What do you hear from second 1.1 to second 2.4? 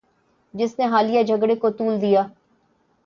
جھگڑے کو طول دیا